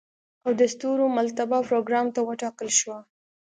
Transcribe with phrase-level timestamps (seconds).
[0.45, 2.99] او د ستورملتابه پروګرام ته وټاکل شوه.